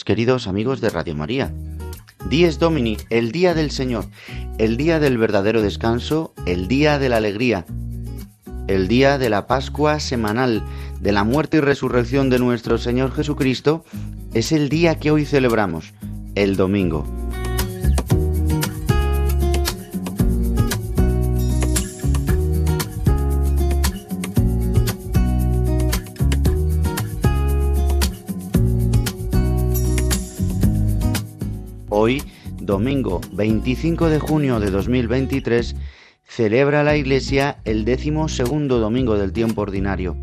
[0.00, 1.52] Queridos amigos de Radio María.
[2.30, 4.06] Dies Domini, el día del Señor,
[4.58, 7.66] el día del verdadero descanso, el día de la alegría,
[8.68, 10.64] el día de la Pascua semanal,
[11.00, 13.84] de la muerte y resurrección de nuestro Señor Jesucristo,
[14.32, 15.92] es el día que hoy celebramos,
[16.34, 17.21] el domingo.
[32.66, 35.74] Domingo 25 de junio de 2023,
[36.24, 40.16] celebra la Iglesia el décimo segundo domingo del tiempo ordinario.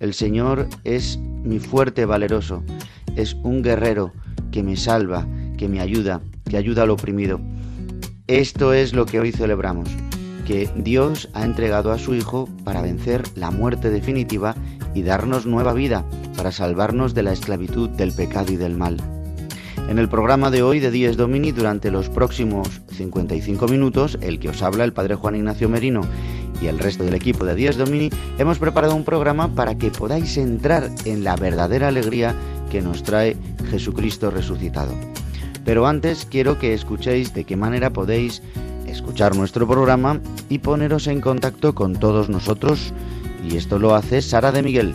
[0.00, 2.62] El Señor es mi fuerte valeroso,
[3.14, 4.12] es un guerrero
[4.50, 7.40] que me salva, que me ayuda, que ayuda al oprimido.
[8.26, 9.88] Esto es lo que hoy celebramos,
[10.46, 14.54] que Dios ha entregado a su Hijo para vencer la muerte definitiva
[14.94, 16.04] y darnos nueva vida,
[16.36, 19.15] para salvarnos de la esclavitud del pecado y del mal.
[19.88, 24.48] En el programa de hoy de Dies Domini, durante los próximos 55 minutos, el que
[24.48, 26.00] os habla el Padre Juan Ignacio Merino
[26.60, 30.36] y el resto del equipo de Dies Domini, hemos preparado un programa para que podáis
[30.38, 32.34] entrar en la verdadera alegría
[32.68, 33.36] que nos trae
[33.70, 34.92] Jesucristo resucitado.
[35.64, 38.42] Pero antes quiero que escuchéis de qué manera podéis
[38.88, 42.92] escuchar nuestro programa y poneros en contacto con todos nosotros,
[43.48, 44.94] y esto lo hace Sara de Miguel.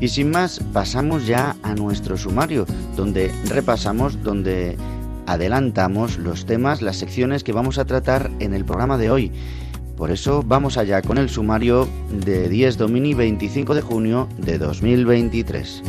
[0.00, 2.66] Y sin más, pasamos ya a nuestro sumario,
[2.96, 4.76] donde repasamos, donde
[5.26, 9.32] adelantamos los temas, las secciones que vamos a tratar en el programa de hoy.
[9.96, 11.88] Por eso vamos allá con el sumario
[12.24, 15.82] de 10 Domini 25 de junio de 2023.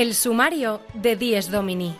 [0.00, 1.94] El sumario de Dies Domini.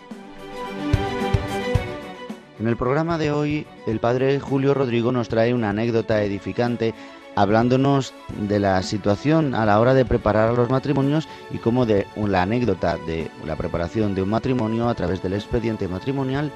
[2.58, 6.94] En el programa de hoy, el padre Julio Rodrigo nos trae una anécdota edificante
[7.36, 8.14] hablándonos
[8.48, 12.96] de la situación a la hora de preparar los matrimonios y cómo de la anécdota
[13.06, 16.50] de la preparación de un matrimonio a través del expediente matrimonial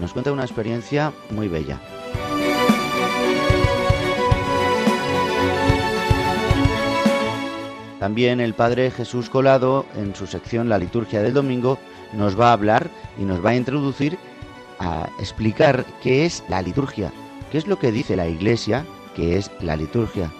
[0.00, 1.80] nos cuenta una experiencia muy bella.
[8.04, 11.78] También el Padre Jesús Colado, en su sección La Liturgia del Domingo,
[12.12, 14.18] nos va a hablar y nos va a introducir
[14.78, 17.10] a explicar qué es la liturgia,
[17.50, 18.84] qué es lo que dice la Iglesia
[19.16, 20.30] que es la liturgia.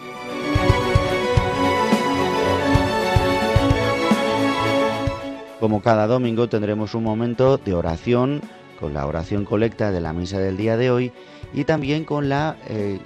[5.58, 8.42] Como cada domingo tendremos un momento de oración
[8.78, 11.12] con la oración colecta de la misa del día de hoy
[11.54, 13.00] y también con la eh,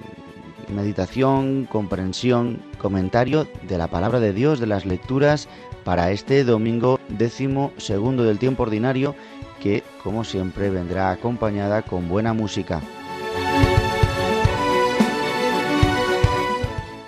[0.70, 5.48] meditación, comprensión, comentario de la palabra de Dios, de las lecturas
[5.84, 9.14] para este domingo décimo segundo del tiempo ordinario
[9.60, 12.80] que como siempre vendrá acompañada con buena música.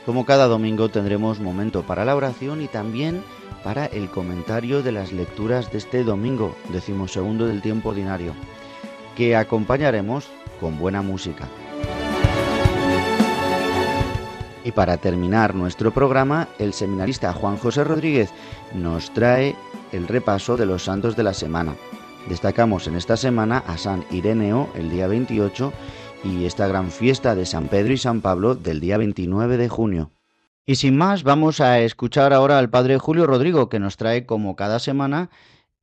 [0.07, 3.23] Como cada domingo tendremos momento para la oración y también
[3.63, 8.35] para el comentario de las lecturas de este domingo, decimosegundo del tiempo ordinario,
[9.15, 10.29] que acompañaremos
[10.61, 11.47] con buena música.
[14.65, 18.31] Y para terminar nuestro programa, el seminarista Juan José Rodríguez
[18.75, 19.57] nos trae
[19.93, 21.75] el repaso de los santos de la semana.
[22.29, 25.73] Destacamos en esta semana a San Ireneo el día 28
[26.25, 30.11] y esta gran fiesta de San Pedro y San Pablo del día 29 de junio.
[30.67, 34.57] Y sin más, vamos a escuchar ahora al padre Julio Rodrigo, que nos trae como
[34.57, 35.31] cada semana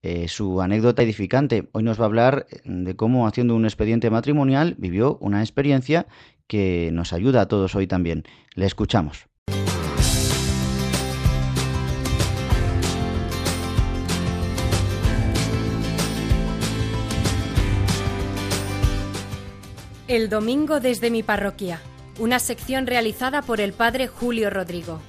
[0.03, 1.67] eh, su anécdota edificante.
[1.71, 6.05] Hoy nos va a hablar de cómo haciendo un expediente matrimonial vivió una experiencia
[6.47, 8.23] que nos ayuda a todos hoy también.
[8.55, 9.27] Le escuchamos.
[20.07, 21.81] El domingo desde mi parroquia
[22.19, 24.99] una sección realizada por el padre Julio Rodrigo.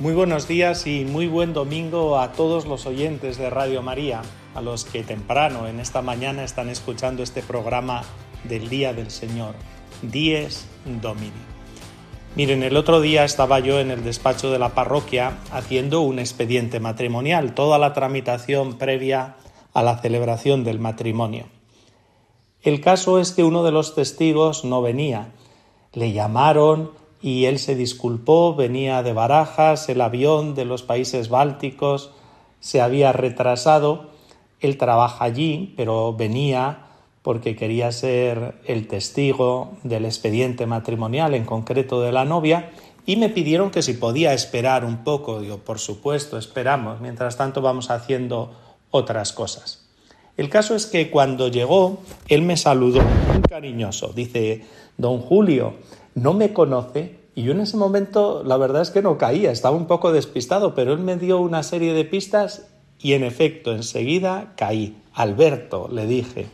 [0.00, 4.22] Muy buenos días y muy buen domingo a todos los oyentes de Radio María,
[4.54, 8.02] a los que temprano en esta mañana están escuchando este programa
[8.44, 9.56] del Día del Señor,
[10.02, 10.68] Dies
[11.02, 11.32] Domini.
[12.36, 16.78] Miren, el otro día estaba yo en el despacho de la parroquia haciendo un expediente
[16.78, 19.34] matrimonial, toda la tramitación previa
[19.74, 21.46] a la celebración del matrimonio.
[22.62, 25.32] El caso es que uno de los testigos no venía.
[25.92, 32.10] Le llamaron y él se disculpó, venía de Barajas, el avión de los países bálticos
[32.60, 34.10] se había retrasado.
[34.60, 36.84] Él trabaja allí, pero venía
[37.22, 42.70] porque quería ser el testigo del expediente matrimonial, en concreto de la novia,
[43.04, 45.40] y me pidieron que si podía esperar un poco.
[45.40, 47.00] Digo, por supuesto, esperamos.
[47.00, 48.54] Mientras tanto vamos haciendo
[48.90, 49.88] otras cosas.
[50.36, 51.98] El caso es que cuando llegó,
[52.28, 54.12] él me saludó muy cariñoso.
[54.14, 54.64] Dice,
[54.96, 55.74] don Julio,
[56.22, 57.18] no me conoce.
[57.34, 60.74] Y yo en ese momento, la verdad es que no caía, estaba un poco despistado,
[60.74, 62.66] pero él me dio una serie de pistas
[63.00, 64.96] y en efecto, enseguida caí.
[65.14, 66.46] Alberto, le dije,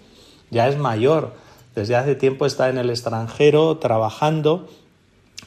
[0.50, 1.32] ya es mayor,
[1.74, 4.68] desde hace tiempo está en el extranjero trabajando,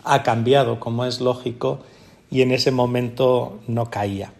[0.04, 1.80] ha cambiado, como es lógico,
[2.30, 4.34] y en ese momento no caía.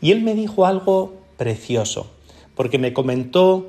[0.00, 2.06] Y él me dijo algo precioso,
[2.54, 3.66] porque me comentó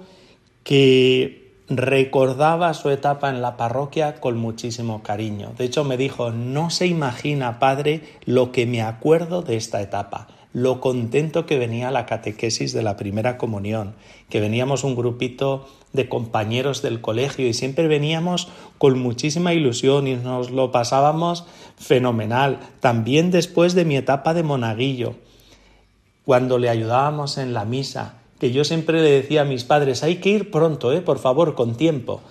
[0.64, 1.39] que
[1.70, 5.54] recordaba su etapa en la parroquia con muchísimo cariño.
[5.58, 10.28] De hecho, me dijo, no se imagina, padre, lo que me acuerdo de esta etapa
[10.52, 13.94] lo contento que venía la catequesis de la primera comunión,
[14.30, 20.16] que veníamos un grupito de compañeros del colegio y siempre veníamos con muchísima ilusión y
[20.16, 21.46] nos lo pasábamos
[21.78, 22.60] fenomenal.
[22.80, 25.16] También después de mi etapa de monaguillo,
[26.26, 30.18] cuando le ayudábamos en la misa, que yo siempre le decía a mis padres, hay
[30.18, 31.02] que ir pronto, ¿eh?
[31.02, 32.22] por favor, con tiempo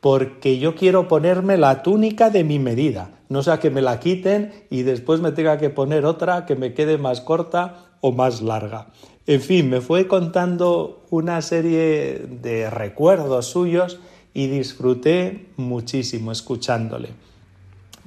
[0.00, 4.52] porque yo quiero ponerme la túnica de mi medida, no sea que me la quiten
[4.70, 8.88] y después me tenga que poner otra que me quede más corta o más larga.
[9.26, 14.00] En fin, me fue contando una serie de recuerdos suyos
[14.32, 17.10] y disfruté muchísimo escuchándole,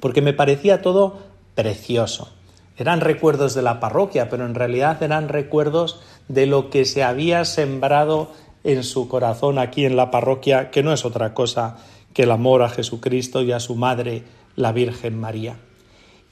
[0.00, 1.18] porque me parecía todo
[1.54, 2.28] precioso.
[2.76, 7.44] Eran recuerdos de la parroquia, pero en realidad eran recuerdos de lo que se había
[7.44, 8.30] sembrado
[8.64, 11.76] en su corazón aquí en la parroquia, que no es otra cosa
[12.12, 14.22] que el amor a Jesucristo y a su madre,
[14.56, 15.58] la Virgen María.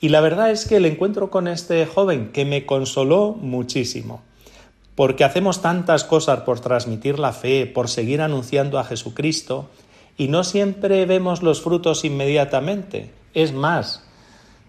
[0.00, 4.22] Y la verdad es que el encuentro con este joven que me consoló muchísimo,
[4.94, 9.68] porque hacemos tantas cosas por transmitir la fe, por seguir anunciando a Jesucristo,
[10.16, 13.12] y no siempre vemos los frutos inmediatamente.
[13.34, 14.04] Es más,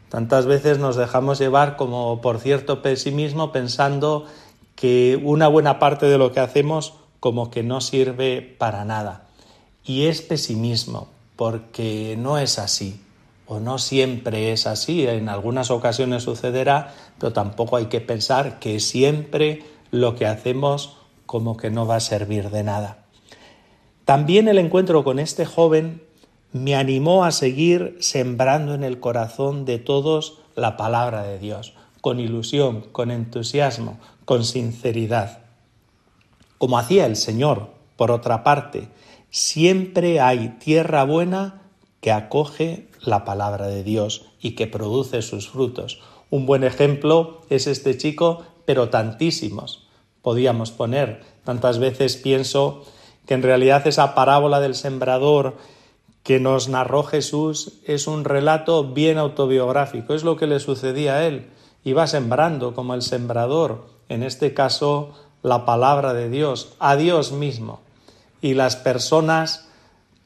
[0.10, 4.25] tantas veces nos dejamos llevar como por cierto pesimismo pensando
[4.75, 9.27] que una buena parte de lo que hacemos como que no sirve para nada.
[9.86, 13.00] Y es pesimismo, porque no es así,
[13.46, 18.80] o no siempre es así, en algunas ocasiones sucederá, pero tampoco hay que pensar que
[18.80, 23.06] siempre lo que hacemos como que no va a servir de nada.
[24.06, 26.01] También el encuentro con este joven
[26.51, 32.20] me animó a seguir sembrando en el corazón de todos la palabra de Dios, con
[32.20, 35.39] ilusión, con entusiasmo, con sinceridad.
[36.58, 38.88] Como hacía el Señor, por otra parte,
[39.30, 41.62] siempre hay tierra buena
[42.01, 46.01] que acoge la palabra de Dios y que produce sus frutos.
[46.30, 49.88] Un buen ejemplo es este chico, pero tantísimos
[50.24, 51.22] podíamos poner.
[51.44, 52.84] Tantas veces pienso
[53.27, 55.58] que en realidad esa parábola del sembrador
[56.24, 61.27] que nos narró Jesús es un relato bien autobiográfico, es lo que le sucedía a
[61.27, 61.51] él.
[61.84, 67.82] Iba sembrando como el sembrador, en este caso la palabra de Dios, a Dios mismo.
[68.41, 69.67] Y las personas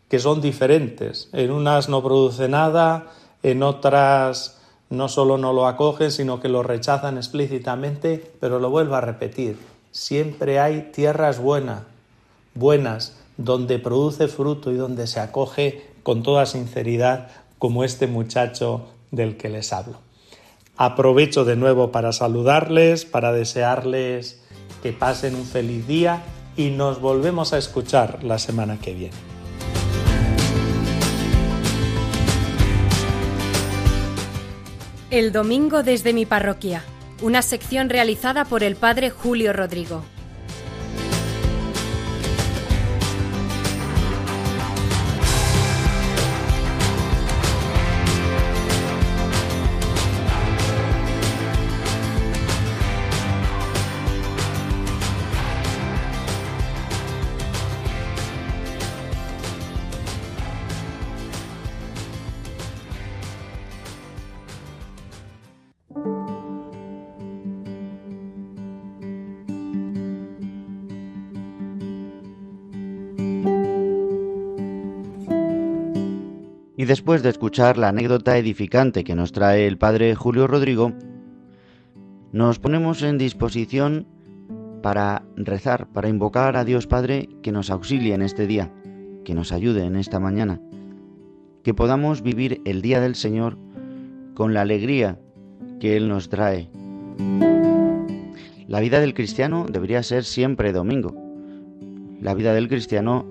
[0.10, 3.08] que son diferentes, en unas no produce nada,
[3.44, 8.96] en otras no solo no lo acogen, sino que lo rechazan explícitamente, pero lo vuelvo
[8.96, 9.58] a repetir,
[9.92, 11.84] siempre hay tierras buenas,
[12.54, 17.30] buenas, donde produce fruto y donde se acoge con toda sinceridad,
[17.60, 20.07] como este muchacho del que les hablo.
[20.78, 24.40] Aprovecho de nuevo para saludarles, para desearles
[24.84, 26.22] que pasen un feliz día
[26.56, 29.16] y nos volvemos a escuchar la semana que viene.
[35.10, 36.84] El domingo desde mi parroquia,
[37.24, 40.04] una sección realizada por el padre Julio Rodrigo.
[76.80, 80.94] Y después de escuchar la anécdota edificante que nos trae el padre Julio Rodrigo,
[82.32, 84.06] nos ponemos en disposición
[84.84, 88.72] para rezar, para invocar a Dios Padre que nos auxilie en este día,
[89.26, 90.62] que nos ayude en esta mañana,
[91.64, 93.58] que podamos vivir el día del Señor
[94.36, 95.20] con la alegría
[95.80, 96.70] que Él nos trae.
[98.68, 101.16] La vida del cristiano debería ser siempre domingo.
[102.22, 103.26] La vida del cristiano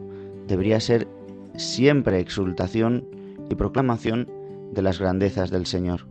[0.49, 1.07] debería ser
[1.55, 3.05] siempre exultación
[3.49, 4.29] y proclamación
[4.73, 6.07] de las grandezas del Señor.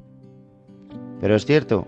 [1.20, 1.88] Pero es cierto,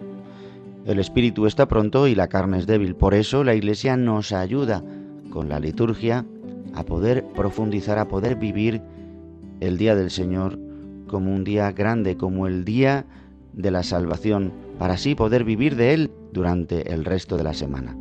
[0.85, 2.95] el espíritu está pronto y la carne es débil.
[2.95, 4.83] Por eso la Iglesia nos ayuda
[5.29, 6.25] con la liturgia
[6.73, 8.81] a poder profundizar, a poder vivir
[9.59, 10.57] el día del Señor
[11.07, 13.05] como un día grande, como el día
[13.53, 17.97] de la salvación, para así poder vivir de Él durante el resto de la semana.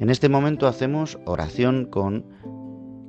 [0.00, 2.24] En este momento hacemos oración con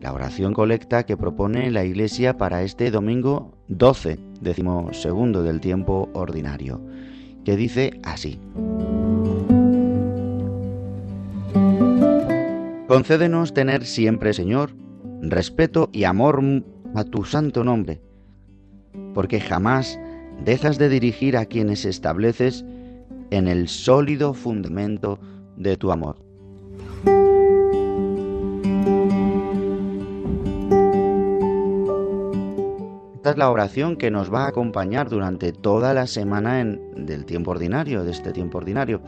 [0.06, 6.10] la oración colecta que propone la Iglesia para este domingo 12, décimo segundo del tiempo
[6.14, 6.80] ordinario,
[7.44, 8.40] que dice así.
[12.88, 14.76] Concédenos tener siempre, Señor,
[15.22, 16.40] respeto y amor
[16.94, 18.00] a tu santo nombre,
[19.16, 20.00] porque jamás
[20.46, 22.64] dejas de dirigir a quienes estableces
[23.32, 25.18] en el sólido fundamento
[25.58, 26.25] de tu amor.
[33.26, 36.64] Esta es la oración que nos va a acompañar durante toda la semana
[36.96, 39.02] del tiempo ordinario, de este tiempo ordinario.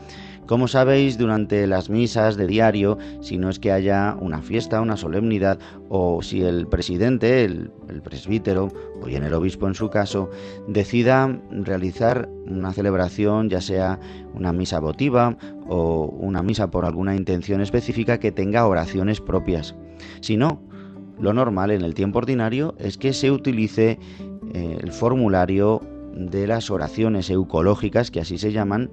[0.48, 4.96] Como sabéis, durante las misas de diario, si no es que haya una fiesta, una
[4.96, 10.30] solemnidad, o si el presidente, el, el presbítero, o bien el obispo en su caso,
[10.66, 14.00] decida realizar una celebración, ya sea
[14.34, 15.36] una misa votiva
[15.68, 19.76] o una misa por alguna intención específica que tenga oraciones propias.
[20.20, 20.60] Si no,
[21.20, 23.98] lo normal en el tiempo ordinario es que se utilice
[24.54, 25.80] eh, el formulario
[26.14, 28.90] de las oraciones eucológicas, que así se llaman,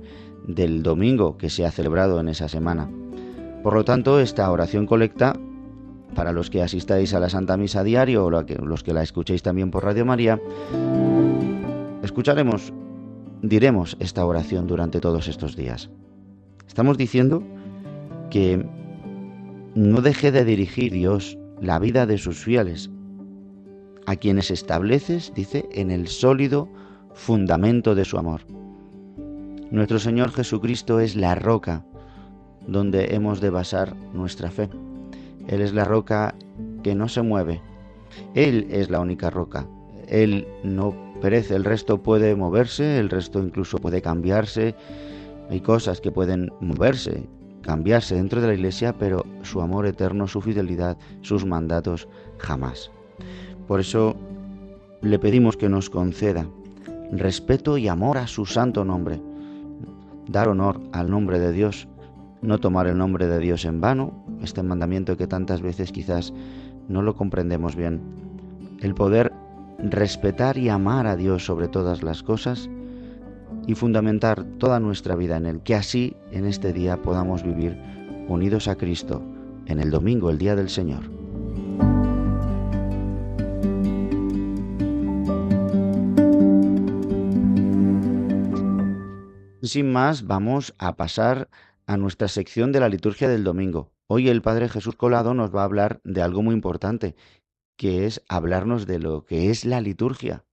[0.48, 2.90] del domingo que se ha celebrado en esa semana.
[3.64, 5.36] Por lo tanto, esta oración colecta,
[6.14, 9.72] para los que asistáis a la Santa Misa diario o los que la escuchéis también
[9.72, 10.40] por Radio María,
[12.04, 12.74] escucharemos,
[13.42, 15.90] diremos esta oración durante todos estos días.
[16.68, 17.44] Estamos diciendo
[18.30, 18.66] que
[19.74, 22.90] no deje de dirigir Dios la vida de sus fieles,
[24.06, 26.70] a quienes estableces, dice, en el sólido
[27.14, 28.42] fundamento de su amor.
[29.72, 31.86] Nuestro Señor Jesucristo es la roca
[32.68, 34.70] donde hemos de basar nuestra fe.
[35.48, 36.36] Él es la roca
[36.84, 37.62] que no se mueve.
[38.34, 39.68] Él es la única roca.
[40.08, 44.76] Él no perece, el resto puede moverse, el resto incluso puede cambiarse.
[45.50, 47.28] Hay cosas que pueden moverse,
[47.66, 52.08] cambiarse dentro de la Iglesia, pero su amor eterno, su fidelidad, sus mandatos
[52.38, 52.92] jamás.
[53.68, 54.16] Por eso
[55.02, 56.48] le pedimos que nos conceda
[57.12, 59.20] respeto y amor a su santo nombre,
[60.28, 61.88] dar honor al nombre de Dios,
[62.44, 66.34] no tomar el nombre de Dios en vano, este mandamiento que tantas veces quizás
[66.88, 68.00] no lo comprendemos bien,
[68.82, 69.34] el poder
[69.80, 72.70] respetar y amar a Dios sobre todas las cosas
[73.68, 77.78] y fundamentar toda nuestra vida en Él, que así en este día podamos vivir
[78.28, 79.22] unidos a Cristo
[79.66, 81.04] en el domingo, el día del Señor.
[89.62, 91.50] Sin más, vamos a pasar
[91.88, 93.92] a nuestra sección de la liturgia del domingo.
[94.08, 97.16] Hoy el Padre Jesús Colado nos va a hablar de algo muy importante,
[97.76, 100.46] que es hablarnos de lo que es la liturgia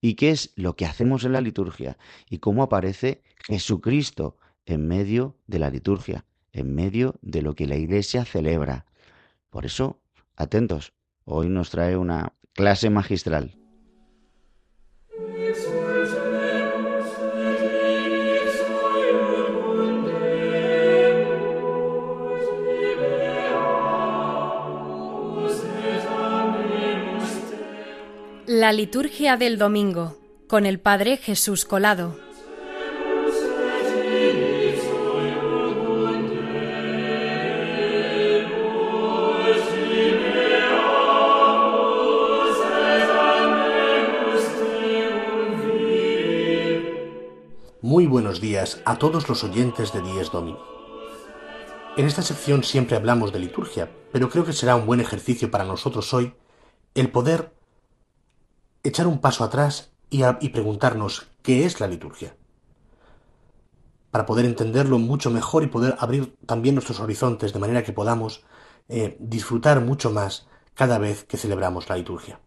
[0.00, 1.96] y qué es lo que hacemos en la liturgia
[2.28, 7.76] y cómo aparece Jesucristo en medio de la liturgia, en medio de lo que la
[7.76, 8.86] Iglesia celebra.
[9.50, 10.00] Por eso,
[10.36, 10.92] atentos,
[11.24, 13.56] hoy nos trae una clase magistral.
[28.48, 32.16] La liturgia del domingo con el Padre Jesús Colado.
[47.82, 50.56] Muy buenos días a todos los oyentes de Dies Domini.
[51.96, 55.64] En esta sección siempre hablamos de liturgia, pero creo que será un buen ejercicio para
[55.64, 56.32] nosotros hoy
[56.94, 57.55] el poder
[58.88, 62.36] echar un paso atrás y, preguntarnos qué es la liturgia.
[64.10, 68.44] Para poder entenderlo mucho mejor y poder abrir también nuestros horizontes de manera que podamos
[68.88, 72.40] eh, disfrutar mucho más cada vez que celebramos la liturgia.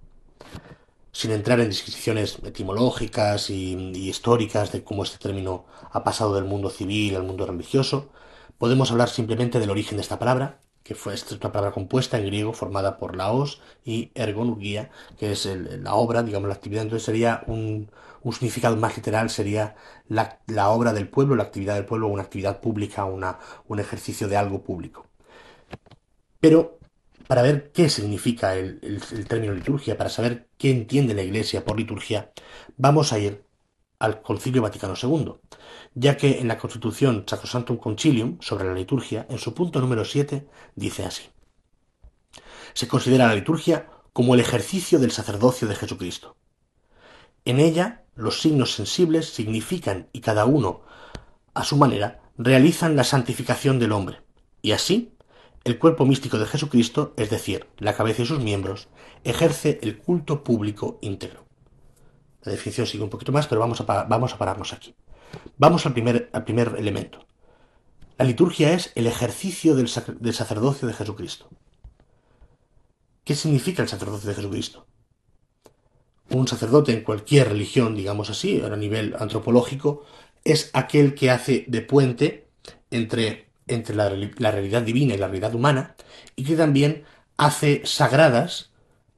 [1.12, 6.46] Sin entrar en descripciones etimológicas y, y históricas de cómo este término ha pasado del
[6.46, 8.10] mundo civil al mundo religioso,
[8.58, 12.52] podemos hablar simplemente del origen de esta palabra que fue una palabra compuesta en griego
[12.52, 16.82] formada por laos y ergonurgia, que es la obra, digamos, la actividad.
[16.82, 17.92] Entonces sería un,
[18.32, 19.76] significado más literal, sería
[20.08, 20.40] la,
[20.72, 24.64] obra del pueblo, la actividad del pueblo, una actividad pública, una, un ejercicio de algo
[24.64, 25.06] público.
[26.40, 26.80] Pero
[27.28, 31.78] para ver qué significa el, el término liturgia, para saber qué entiende la Iglesia por
[31.78, 32.32] liturgia,
[32.78, 33.44] vamos a ir
[34.00, 35.34] al Concilio Vaticano II,
[35.94, 40.48] ya que en la Constitución Sacrosanctum Concilium sobre la liturgia, en su punto número 7,
[40.76, 41.24] dice así.
[42.74, 46.38] Se considera la liturgia como el ejercicio del sacerdocio de Jesucristo.
[47.46, 50.82] En ella, los signos sensibles significan y cada uno,
[51.54, 54.22] a su manera, realizan la santificación del hombre,
[54.62, 55.14] y así,
[55.66, 58.88] el cuerpo místico de Jesucristo, es decir, la cabeza y sus miembros,
[59.24, 61.49] ejerce el culto público íntegro.
[62.44, 64.96] La definición sigue un poquito más, pero vamos a, vamos a pararnos aquí.
[65.58, 67.26] Vamos al primer, al primer elemento.
[68.18, 71.50] La liturgia es el ejercicio del, del sacerdocio de Jesucristo.
[73.24, 74.88] ¿Qué significa el sacerdocio de Jesucristo?
[76.30, 80.04] Un sacerdote en cualquier religión, digamos así, a nivel antropológico,
[80.44, 82.48] es aquel que hace de puente
[82.92, 85.96] entre, entre la, la, realidad divina y la realidad humana
[86.36, 87.04] y que también
[87.38, 88.69] hace sagradas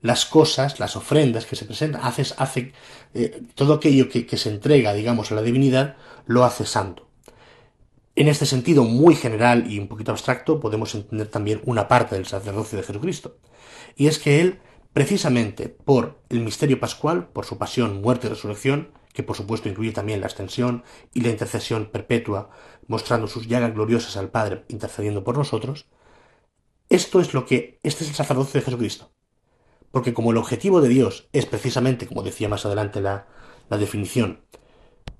[0.02, 2.74] las cosas, las ofrendas que se presentan, haces, hace
[3.14, 7.08] eh, todo aquello que, se entrega, digamos, a la divinidad, lo hace santo.
[8.16, 12.26] En este sentido muy general y un poquito abstracto, podemos entender también una parte del
[12.26, 13.38] sacerdocio de Jesucristo.
[13.96, 14.60] Y es que Él,
[14.92, 19.92] precisamente por el misterio pascual, por su pasión, muerte y resurrección, que por supuesto incluye
[19.92, 20.84] también la extensión
[21.14, 22.50] y la intercesión perpetua,
[22.88, 25.86] mostrando sus llagas gloriosas al Padre intercediendo por nosotros,
[26.90, 29.11] esto es lo que, este es el sacerdocio de Jesucristo.
[29.92, 33.28] Porque como el objetivo de Dios es precisamente, como decía más adelante la,
[33.70, 34.42] definición,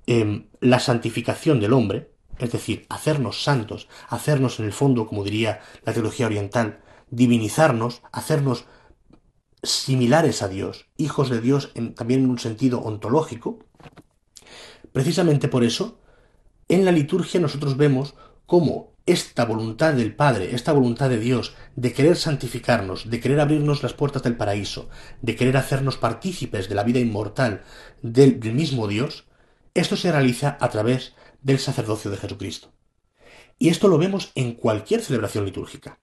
[0.06, 5.60] em, la santificación del hombre, es decir, hacernos santos, hacernos en el fondo, como diría
[5.84, 6.80] la teología oriental,
[7.10, 8.64] divinizarnos, hacernos
[9.62, 13.58] similares a Dios, hijos de Dios también en un sentido ontológico,
[14.92, 16.00] precisamente por eso,
[16.68, 18.14] en la liturgia nosotros vemos
[18.46, 23.82] cómo esta voluntad del Padre, esta voluntad de Dios, de querer santificarnos, de querer abrirnos
[23.82, 24.88] las puertas del paraíso,
[25.20, 27.62] de querer hacernos partícipes de la vida inmortal
[28.02, 29.26] del, mismo Dios,
[29.74, 32.72] esto se realiza a través del sacerdocio de Jesucristo.
[33.58, 35.98] Y esto lo vemos en cualquier celebración litúrgica.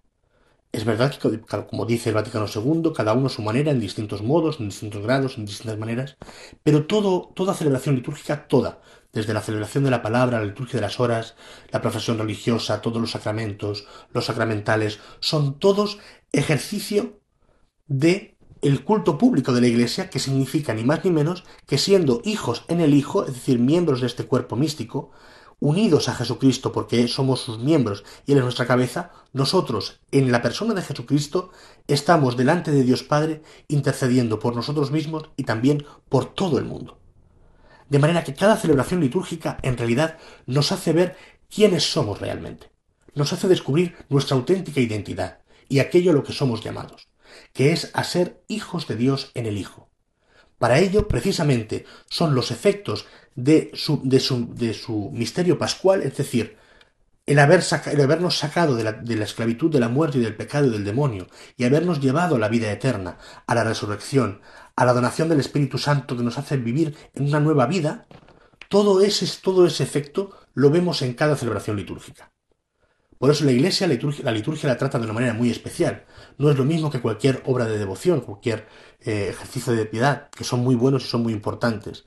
[0.71, 4.21] Es verdad que, como dice el Vaticano II, cada uno a su manera, en distintos
[4.21, 6.17] modos, en distintos grados, en distintas maneras,
[6.61, 8.79] pero toda celebración litúrgica, toda,
[9.13, 11.35] desde la celebración de la palabra, la liturgia de las horas,
[11.71, 15.99] la profesión religiosa, todos los sacramentos, los sacramentales, son todos
[16.31, 17.19] ejercicio
[17.87, 22.21] de el culto público de la Iglesia, que significa ni más ni menos que siendo
[22.25, 25.11] hijos en el Hijo, es decir, miembros de este cuerpo místico,
[25.59, 30.41] unidos a Jesucristo porque somos sus miembros y Él es nuestra cabeza, nosotros, en la
[30.41, 31.51] persona de Jesucristo,
[31.87, 36.98] estamos delante de Dios Padre intercediendo por nosotros mismos y también por todo el mundo.
[37.89, 41.17] De manera que cada celebración litúrgica en realidad nos hace ver
[41.53, 42.71] quiénes somos realmente,
[43.15, 47.07] nos hace descubrir nuestra auténtica identidad y aquello a lo que somos llamados,
[47.53, 49.89] que es a ser hijos de Dios en el Hijo.
[50.57, 56.17] Para ello, precisamente, son los efectos de su, de su, de su misterio pascual, es
[56.17, 56.57] decir,
[57.25, 60.35] el, haber el habernos sacado de la, de la, esclavitud, de la muerte y del
[60.35, 64.41] pecado y del demonio, y habernos llevado a la vida eterna, a la resurrección,
[64.79, 68.07] a la donación del Espíritu Santo que nos hace vivir en una nueva vida,
[68.69, 72.31] todo ese, todo ese efecto lo vemos en cada celebración litúrgica.
[73.17, 76.05] Por eso la Iglesia la liturgia, la trata de una manera muy especial.
[76.37, 78.69] No es lo mismo que cualquier obra de devoción, cualquier
[79.01, 82.05] eh, ejercicio de piedad, que son muy buenos y son muy importantes.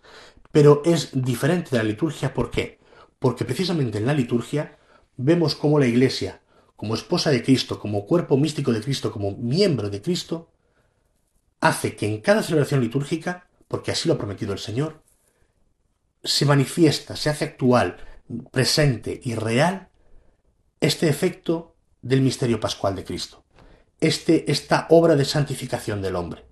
[0.50, 2.78] Pero es diferente de la liturgia, ¿por qué?
[3.18, 4.78] Porque precisamente en la liturgia
[5.18, 6.40] vemos cómo la Iglesia,
[6.76, 10.51] como esposa de Cristo, como cuerpo místico de Cristo, como miembro de Cristo,
[11.62, 15.00] hace que en cada celebración litúrgica, porque así lo ha prometido el Señor,
[16.22, 17.96] se manifiesta, se hace actual,
[18.50, 19.88] presente y real
[20.80, 23.44] este efecto del misterio pascual de Cristo,
[24.00, 26.44] este, esta obra de santificación del hombre,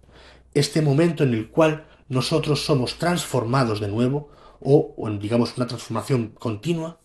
[0.54, 7.00] este momento en el cual nosotros somos transformados de nuevo, o, digamos una transformación continua,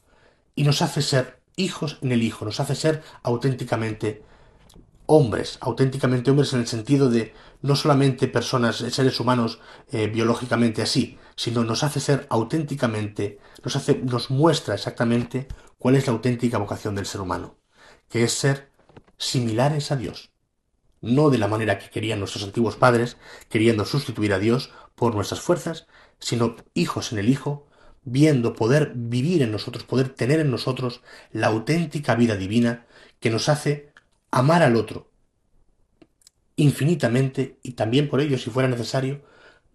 [0.54, 4.24] y nos hace ser hijos en el Hijo, nos hace ser auténticamente
[5.08, 9.60] hombres, auténticamente hombres en el sentido de no solamente personas, seres humanos
[9.92, 16.08] eh, biológicamente así, sino nos hace ser auténticamente, nos hace, nos muestra exactamente cuál es
[16.08, 17.58] la auténtica vocación del ser humano,
[18.10, 18.72] que es ser
[19.18, 20.32] similares a Dios,
[21.02, 23.18] no de la manera que querían nuestros antiguos padres,
[23.50, 25.88] queriendo sustituir a Dios por nuestras fuerzas,
[26.20, 27.68] sino hijos en el Hijo,
[28.04, 32.86] viendo poder vivir en nosotros, poder tener en nosotros la auténtica vida divina
[33.20, 33.92] que nos hace
[34.32, 35.10] amar al otro
[36.56, 39.22] infinitamente y también por ello, si fuera necesario,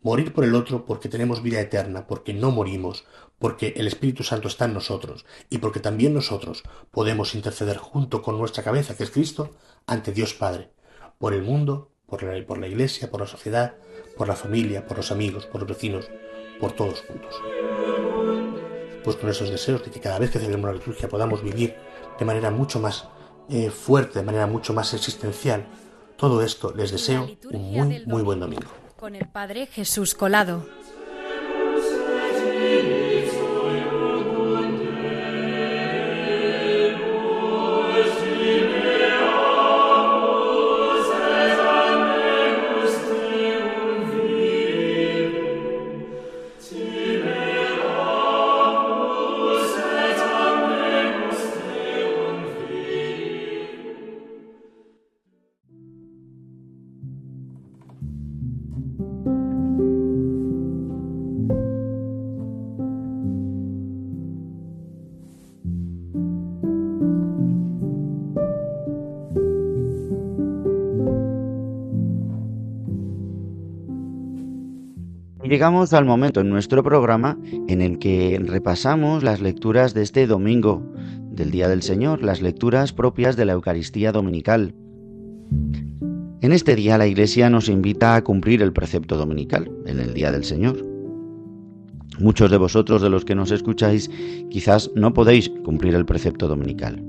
[0.02, 3.04] morir por el otro porque tenemos vida eterna, porque no morimos,
[3.38, 8.38] porque el Espíritu Santo está en nosotros y porque también nosotros podemos interceder junto con
[8.38, 9.54] nuestra cabeza, que es Cristo,
[9.86, 10.70] ante Dios Padre,
[11.18, 13.74] por el mundo, por la, por la Iglesia, por la sociedad,
[14.16, 16.10] por la familia, por los amigos, por los vecinos,
[16.58, 17.34] por todos juntos.
[19.04, 21.74] Pues con esos deseos de que cada vez que celebremos la liturgia podamos vivir
[22.18, 23.08] de manera mucho más
[23.48, 25.66] eh, fuerte, de manera mucho más existencial,
[26.16, 28.70] todo esto les deseo un muy, muy buen domingo.
[28.96, 30.66] Con el Padre Jesús Colado.
[75.60, 77.36] Llegamos al momento en nuestro programa
[77.68, 80.82] en el que repasamos las lecturas de este domingo
[81.32, 84.74] del Día del Señor, las lecturas propias de la Eucaristía Dominical.
[86.40, 90.32] En este día la Iglesia nos invita a cumplir el precepto dominical, en el Día
[90.32, 90.82] del Señor.
[92.18, 94.10] Muchos de vosotros de los que nos escucháis
[94.48, 97.04] quizás no podéis cumplir el precepto dominical.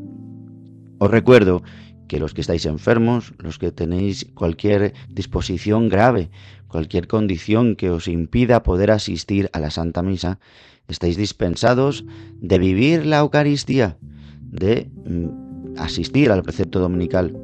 [0.98, 1.64] Os recuerdo
[2.10, 6.30] que los que estáis enfermos, los que tenéis cualquier disposición grave,
[6.72, 10.40] cualquier condición que os impida poder asistir a la Santa Misa,
[10.88, 12.06] estáis dispensados
[12.40, 13.98] de vivir la Eucaristía,
[14.40, 17.38] de mm, asistir al precepto dominical.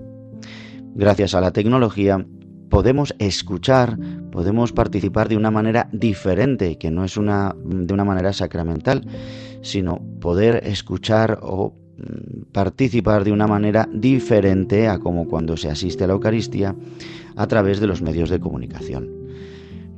[0.96, 2.26] Gracias a la tecnología
[2.70, 3.98] podemos escuchar,
[4.32, 9.06] podemos participar de una manera diferente, que no es una de una manera sacramental,
[9.62, 11.76] sino poder escuchar o
[12.52, 16.76] participar de una manera diferente a como cuando se asiste a la Eucaristía
[17.36, 19.27] a través de los medios de comunicación.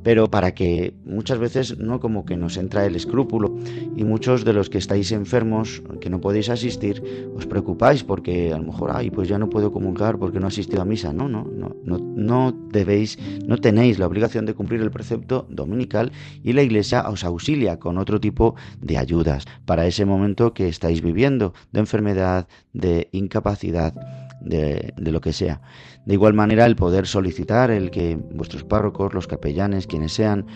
[0.02, 3.56] Pero para que muchas veces no como que nos entra el escrúpulo
[3.96, 7.02] y muchos de los que estáis enfermos, que no podéis asistir,
[7.36, 10.80] os preocupáis porque a lo mejor, ay, pues ya no puedo comulgar porque no he
[10.80, 11.12] a misa.
[11.12, 16.12] No, no, no, no, no debéis, no tenéis la obligación de cumplir el precepto dominical
[16.42, 21.02] y la Iglesia os auxilia con otro tipo de ayudas para ese momento que estáis
[21.02, 23.94] viviendo de enfermedad, de incapacidad
[24.40, 25.60] de, lo que sea.
[26.04, 30.46] De igual manera, el poder solicitar el que vuestros párrocos, los capellanes, quienes sean,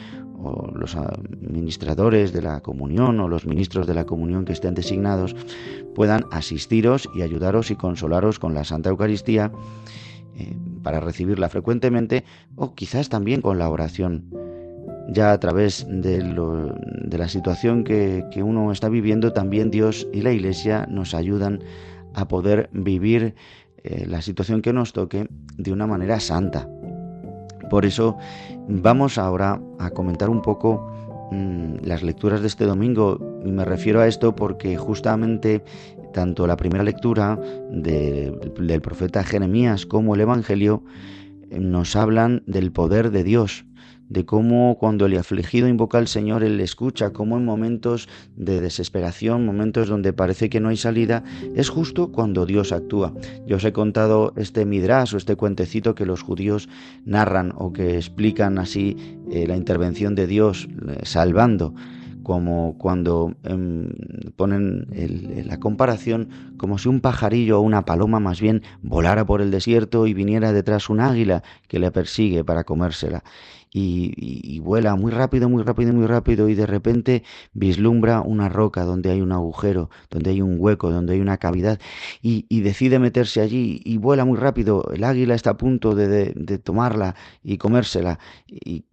[0.42, 5.34] o los administradores de la comunión o los ministros de la comunión que estén designados,
[5.94, 9.52] puedan asistiros y ayudaros y consolaros con la Santa Eucaristía
[10.36, 12.24] eh, para recibirla frecuentemente
[12.56, 14.24] o quizás también con la oración.
[15.08, 20.86] Ya a través de, la situación que uno está viviendo, también Dios y la Iglesia
[20.90, 21.60] nos ayudan
[22.14, 23.34] a poder vivir
[23.84, 26.66] eh, la situación que nos toque de una manera santa.
[27.68, 28.16] Por eso
[28.66, 30.90] vamos ahora a comentar un poco
[31.30, 33.18] mm, las lecturas de este domingo.
[33.44, 35.62] Y me refiero a esto porque justamente
[36.14, 37.38] tanto la primera lectura
[37.70, 40.82] del profeta Jeremías como el Evangelio
[41.50, 43.66] eh, nos hablan del poder de Dios
[44.08, 48.60] de cómo cuando el afligido invoca al Señor, Él le escucha, cómo en momentos de
[48.60, 53.12] desesperación, momentos donde parece que no hay salida, es justo cuando Dios actúa.
[53.46, 56.68] Yo os he contado este midrash o este cuentecito que los judíos
[57.04, 58.96] narran o que explican así
[59.30, 61.74] eh, la intervención de Dios eh, salvando
[62.24, 63.90] como cuando em,
[64.34, 64.88] ponen
[65.46, 70.08] la comparación como si un pajarillo o una paloma más bien volara por el desierto
[70.08, 73.22] y viniera detrás un águila que le persigue para comérsela
[73.76, 79.10] y, vuela muy rápido, muy rápido, muy rápido y de repente vislumbra una roca donde
[79.10, 81.80] hay un agujero, donde hay un hueco, donde hay una cavidad
[82.22, 84.88] y, decide meterse allí y vuela muy rápido.
[84.94, 86.32] El águila está a punto de,
[86.62, 88.84] tomarla y comérsela y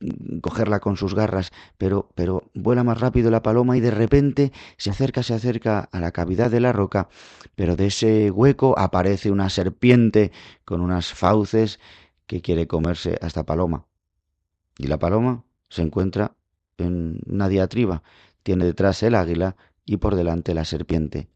[0.41, 4.89] cogerla con sus garras, pero, pero vuela más rápido la paloma y de repente se
[4.89, 7.07] acerca, se acerca a la cavidad de la roca,
[7.55, 10.31] pero de ese hueco aparece una serpiente
[10.65, 11.79] con unas fauces
[12.25, 13.90] que quiere comerse a esta paloma.
[14.81, 16.33] Y la paloma se encuentra
[16.79, 18.01] en una diatriba.
[18.41, 21.27] Tiene detrás el águila y por delante la serpiente.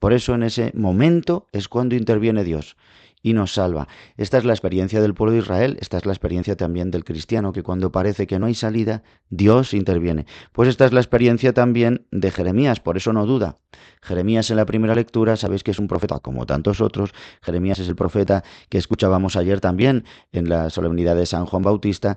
[0.00, 2.76] Por eso en ese momento es cuando interviene Dios
[3.22, 3.88] y nos salva.
[4.16, 7.52] Esta es la experiencia del pueblo de Israel, esta es la experiencia también del cristiano,
[7.52, 10.26] que cuando parece que no hay salida, Dios interviene.
[10.52, 13.58] Pues esta es la experiencia también de Jeremías, por eso no duda.
[14.02, 17.12] Jeremías en la primera lectura, sabéis que es un profeta como tantos otros.
[17.42, 22.16] Jeremías es el profeta que escuchábamos ayer también en la solemnidad de San Juan Bautista,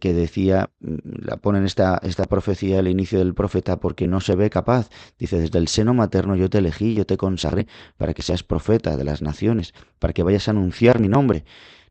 [0.00, 4.50] que decía, la ponen esta, esta profecía al inicio del profeta porque no se ve
[4.50, 4.90] capaz.
[5.18, 8.96] Dice, desde el seno materno yo te elegí, yo te consagré para que seas profeta
[8.96, 11.44] de las naciones, para que vayas a anunciar mi nombre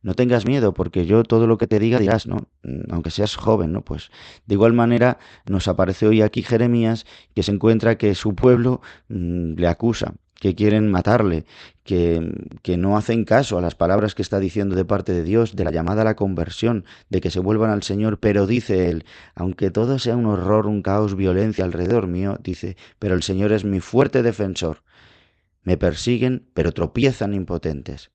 [0.03, 2.47] no tengas miedo, porque yo todo lo que te diga dirás, ¿no?
[2.63, 3.81] Mm, aunque seas joven, ¿no?
[3.83, 4.11] Pues
[4.45, 5.17] de igual manera
[5.47, 10.55] nos aparece hoy aquí Jeremías, que se encuentra que su pueblo mm, le acusa, que
[10.55, 11.45] quieren matarle,
[11.85, 15.55] que, que, no hacen caso a las palabras que está diciendo de parte de Dios,
[15.55, 19.05] de la llamada a la conversión, de que se vuelvan al Señor, pero dice él,
[19.35, 23.63] aunque todo sea un horror, un caos, violencia alrededor mío, dice, pero el Señor es
[23.63, 24.83] mi fuerte defensor.
[25.63, 28.11] Me persiguen, pero tropiezan impotentes.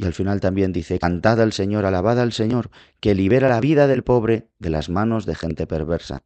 [0.00, 3.86] Y al final también dice, cantad al Señor, alabad al Señor, que libera la vida
[3.86, 6.22] del pobre de las manos de gente perversa.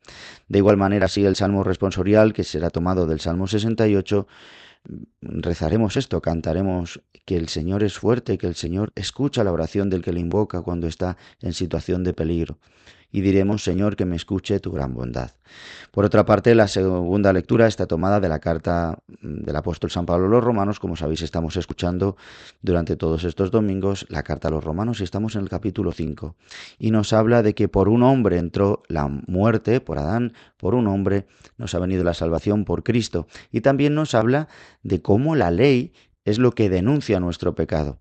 [0.46, 4.28] De igual manera sigue el Salmo responsorial, que será tomado del Salmo 68,
[5.22, 10.02] rezaremos esto, cantaremos que el Señor es fuerte, que el Señor escucha la oración del
[10.02, 12.58] que le invoca cuando está en situación de peligro
[13.14, 15.30] y diremos, Señor, que me escuche tu gran bondad.
[15.92, 20.26] Por otra parte, la segunda lectura está tomada de la carta del apóstol San Pablo
[20.26, 22.16] a los romanos, como sabéis, estamos escuchando
[22.60, 26.34] durante todos estos domingos la carta a los romanos y estamos en el capítulo 5.
[26.80, 30.88] Y nos habla de que por un hombre entró la muerte, por Adán, por un
[30.88, 33.28] hombre nos ha venido la salvación por Cristo.
[33.52, 34.48] Y también nos habla
[34.82, 35.92] de cómo la ley
[36.24, 38.00] es lo que denuncia nuestro pecado.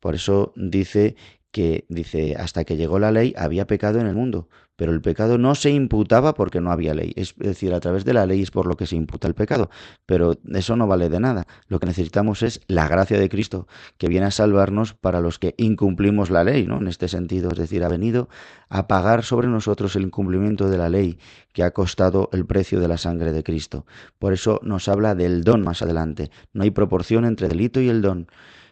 [0.00, 1.16] Por eso dice
[1.50, 5.38] que dice, hasta que llegó la ley había pecado en el mundo, pero el pecado
[5.38, 7.12] no se imputaba porque no había ley.
[7.16, 9.70] Es decir, a través de la ley es por lo que se imputa el pecado,
[10.06, 11.46] pero eso no vale de nada.
[11.66, 15.54] Lo que necesitamos es la gracia de Cristo, que viene a salvarnos para los que
[15.56, 16.78] incumplimos la ley, ¿no?
[16.78, 18.28] En este sentido, es decir, ha venido
[18.68, 21.18] a pagar sobre nosotros el incumplimiento de la ley
[21.52, 23.86] que ha costado el precio de la sangre de Cristo.
[24.18, 26.30] Por eso nos habla del don más adelante.
[26.52, 28.28] No hay proporción entre delito y el don.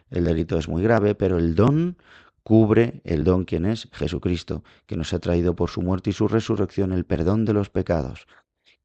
[0.09, 1.97] El delito es muy grave, pero el don
[2.47, 6.29] cubre el don quien es Jesucristo, que nos ha traído por su muerte y su
[6.29, 8.25] resurrección el perdón de los pecados,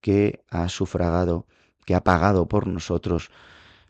[0.01, 1.47] que ha sufragado,
[1.87, 3.31] que ha pagado por nosotros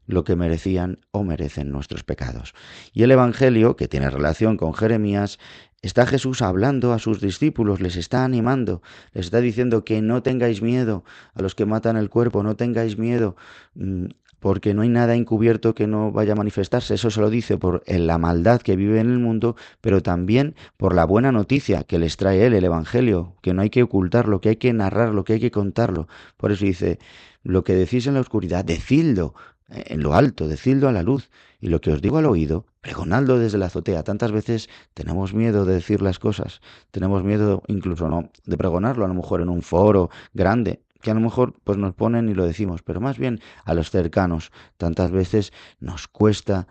[0.04, 2.52] lo que merecían o merecen nuestros pecados.
[2.92, 5.38] Y el Evangelio, que tiene relación con Jeremías,
[5.82, 8.82] Está Jesús hablando a sus discípulos, les está animando,
[9.14, 11.02] les está diciendo que no tengáis miedo
[11.35, 13.35] a los que matan el cuerpo, no tengáis miedo
[13.74, 14.06] mm,
[14.42, 16.94] porque no hay nada encubierto que no vaya a manifestarse.
[16.94, 20.96] Eso se lo dice por la maldad que vive en el mundo, pero también por
[20.96, 24.48] la buena noticia que les trae él, el Evangelio, que no hay que ocultarlo, que
[24.48, 26.09] hay que narrarlo, que hay que contarlo.
[26.37, 26.98] Por eso dice,
[27.44, 29.35] lo que decís en la oscuridad, decidlo
[29.68, 31.31] en lo alto, decidlo a la luz.
[31.61, 34.02] Y lo que os digo al oído, pregonadlo desde la azotea.
[34.02, 39.09] Tantas veces tenemos miedo de decir las cosas, tenemos miedo incluso no de pregonarlo, a
[39.09, 42.46] lo mejor en un foro grande, que a lo mejor pues nos ponen y lo
[42.46, 44.50] decimos, pero más bien a los cercanos.
[44.78, 46.66] Tantas veces nos cuesta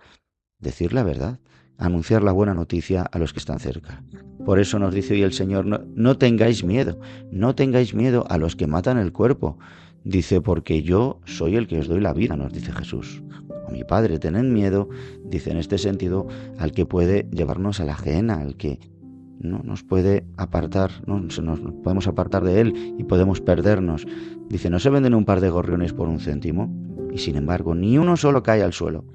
[0.58, 1.40] decir la verdad,
[1.78, 4.04] anunciar la buena noticia a los que están cerca.
[4.46, 7.00] Por eso nos dice hoy el Señor, no, no tengáis miedo,
[7.32, 9.60] no tengáis miedo a los que matan el cuerpo.
[10.04, 13.22] Dice, porque yo soy el que os doy la vida, nos dice Jesús
[13.72, 14.90] mi Padre, tened miedo,
[15.24, 18.80] dice en este sentido, al que puede llevarnos a la ajena, al que
[19.44, 24.06] no nos puede apartar, no nos podemos apartar de él y podemos perdernos.
[24.50, 26.74] Dice, no se venden un par de gorriones por un céntimo,
[27.12, 29.06] y sin embargo, ni uno solo cae al suelo,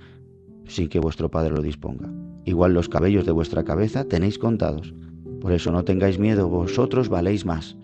[0.67, 2.11] sin que vuestro Padre lo disponga.
[2.45, 4.95] Igual los cabellos de vuestra cabeza tenéis contados.
[5.41, 7.77] Por eso no tengáis miedo, vosotros valéis más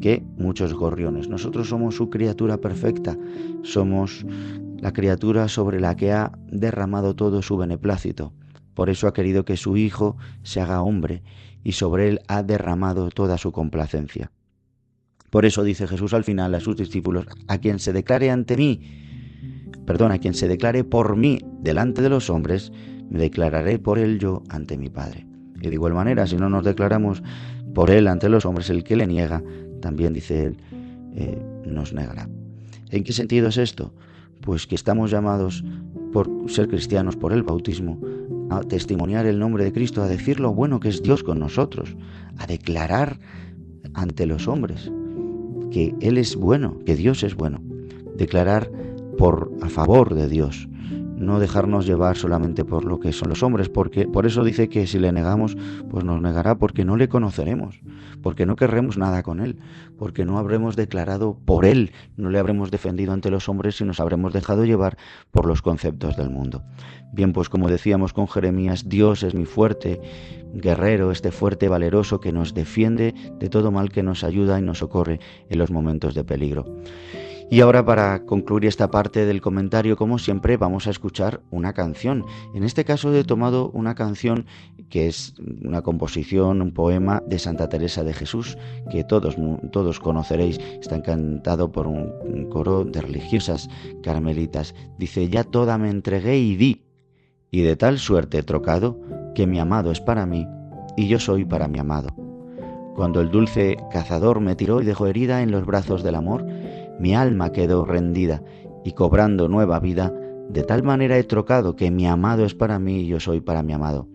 [0.00, 1.28] que muchos gorriones.
[1.28, 3.18] Nosotros somos su criatura perfecta,
[3.62, 4.24] somos
[4.80, 8.32] la criatura sobre la que ha derramado todo su beneplácito.
[8.74, 11.22] Por eso ha querido que su Hijo se haga hombre
[11.64, 14.30] y sobre él ha derramado toda su complacencia.
[15.30, 18.80] Por eso dice Jesús al final a sus discípulos, a quien se declare ante mí,
[19.84, 22.72] perdón, a quien se declare por mí delante de los hombres,
[23.10, 25.26] me declararé por él yo ante mi Padre.
[25.60, 27.22] Y de igual manera, si no nos declaramos
[27.74, 29.42] por él ante los hombres, el que le niega,
[29.80, 30.56] también dice él,
[31.14, 32.28] eh, nos negará.
[32.90, 33.92] ¿En qué sentido es esto?
[34.40, 35.64] pues que estamos llamados
[36.12, 38.00] por ser cristianos, por el bautismo,
[38.50, 41.96] a testimoniar el nombre de Cristo, a decir lo bueno que es Dios con nosotros,
[42.38, 43.18] a declarar
[43.94, 44.90] ante los hombres
[45.70, 47.60] que Él es bueno, que Dios es bueno,
[48.16, 48.70] declarar
[49.18, 50.68] por a favor de Dios,
[51.18, 54.86] no dejarnos llevar solamente por lo que son los hombres, porque por eso dice que
[54.86, 55.56] si le negamos,
[55.90, 57.80] pues nos negará porque no le conoceremos,
[58.22, 59.58] porque no querremos nada con él,
[59.98, 64.00] porque no habremos declarado por él, no le habremos defendido ante los hombres y nos
[64.00, 64.96] habremos dejado llevar
[65.30, 66.62] por los conceptos del mundo.
[67.12, 70.00] Bien, pues como decíamos con Jeremías, Dios es mi fuerte
[70.54, 74.78] guerrero, este fuerte valeroso que nos defiende de todo mal, que nos ayuda y nos
[74.78, 76.64] socorre en los momentos de peligro.
[77.50, 82.26] Y ahora para concluir esta parte del comentario, como siempre, vamos a escuchar una canción.
[82.54, 84.44] En este caso he tomado una canción
[84.90, 85.34] que es
[85.64, 88.58] una composición, un poema de Santa Teresa de Jesús,
[88.90, 89.36] que todos,
[89.72, 90.58] todos conoceréis.
[90.58, 93.70] Está encantado por un coro de religiosas
[94.02, 94.74] carmelitas.
[94.98, 96.82] Dice, ya toda me entregué y di,
[97.50, 99.00] y de tal suerte he trocado,
[99.34, 100.46] que mi amado es para mí,
[100.98, 102.08] y yo soy para mi amado.
[102.94, 106.44] Cuando el dulce cazador me tiró y dejó herida en los brazos del amor,
[106.98, 108.42] mi alma quedó rendida
[108.84, 110.12] y cobrando nueva vida,
[110.48, 113.62] de tal manera he trocado que mi amado es para mí y yo soy para
[113.62, 114.08] mi amado.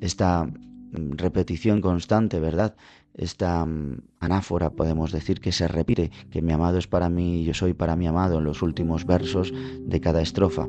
[0.00, 2.74] Esta mm, repetición constante, ¿verdad?
[3.14, 7.44] Esta mm, anáfora podemos decir que se repite, que mi amado es para mí y
[7.44, 10.66] yo soy para mi amado en los últimos versos de cada estrofa.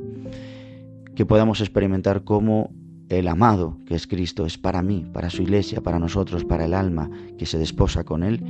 [1.15, 2.71] Que podamos experimentar cómo
[3.19, 6.73] el amado, que es Cristo, es para mí, para su iglesia, para nosotros, para el
[6.73, 8.43] alma que se desposa con Él,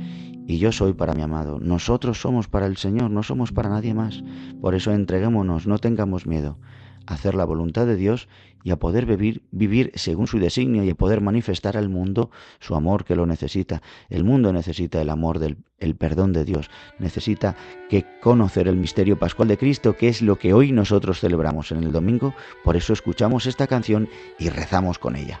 [0.46, 1.58] y yo soy para mi amado.
[1.60, 4.22] Nosotros somos para el Señor, no somos para nadie más.
[4.60, 6.58] Por eso entreguémonos, no tengamos miedo
[7.06, 8.28] hacer la voluntad de Dios
[8.64, 12.74] y a poder vivir, vivir según su designio y a poder manifestar al mundo su
[12.74, 13.82] amor que lo necesita.
[14.08, 17.56] El mundo necesita el amor del el perdón de Dios, necesita
[17.90, 21.82] que conocer el misterio pascual de Cristo, que es lo que hoy nosotros celebramos en
[21.82, 22.34] el domingo.
[22.62, 25.40] Por eso escuchamos esta canción y rezamos con ella.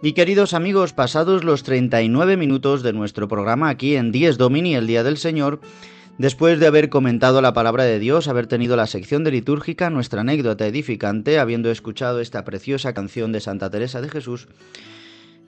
[0.00, 4.86] Y queridos amigos, pasados los 39 minutos de nuestro programa aquí en Dies Domini, el
[4.86, 5.60] Día del Señor,
[6.18, 10.20] después de haber comentado la palabra de Dios, haber tenido la sección de litúrgica, nuestra
[10.20, 14.48] anécdota edificante, habiendo escuchado esta preciosa canción de Santa Teresa de Jesús,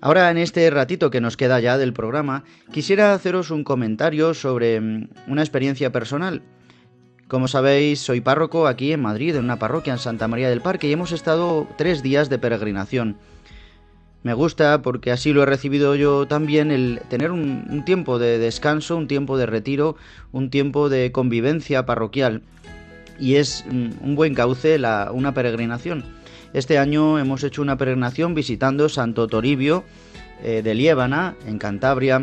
[0.02, 4.80] Ahora, en este ratito que nos queda ya del programa, quisiera haceros un comentario sobre
[4.80, 6.40] mm, una experiencia personal.
[7.28, 10.88] Como sabéis, soy párroco aquí en Madrid, en una parroquia en Santa María del Parque,
[10.88, 13.18] y hemos estado tres días de peregrinación.
[14.22, 18.96] Me gusta porque así lo he recibido yo también el tener un, tiempo de descanso,
[18.96, 19.96] un tiempo de retiro,
[20.30, 22.42] un tiempo de convivencia parroquial.
[23.18, 26.04] Y es mm, un buen cauce la, una peregrinación.
[26.52, 29.84] Este año hemos hecho una peregrinación visitando Santo Toribio
[30.42, 32.22] eh, de Liébana, en Cantabria,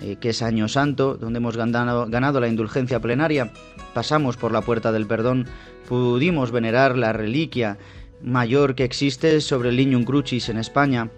[0.00, 3.52] eh, que es Año Santo, donde hemos ganado, ganado la indulgencia plenaria.
[3.92, 5.46] Pasamos por la Puerta del Perdón,
[5.88, 7.78] pudimos venerar la reliquia
[8.24, 11.10] mayor que existe sobre el Lignum Crucis en España.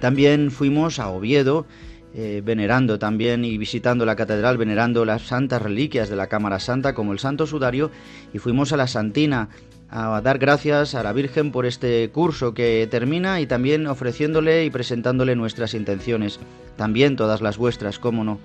[0.00, 1.66] También fuimos a Oviedo,
[2.14, 6.94] eh, venerando también y visitando la catedral, venerando las santas reliquias de la Cámara Santa
[6.94, 7.90] como el Santo Sudario,
[8.32, 9.48] y fuimos a la Santina
[9.90, 14.70] a dar gracias a la Virgen por este curso que termina y también ofreciéndole y
[14.70, 16.38] presentándole nuestras intenciones,
[16.76, 18.38] también todas las vuestras, cómo no.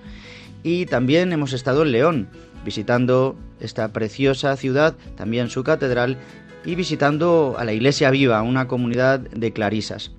[0.62, 2.28] Y también hemos estado en León,
[2.64, 6.16] visitando esta preciosa ciudad, también su catedral,
[6.64, 10.12] y visitando a la Iglesia Viva, una comunidad de clarisas,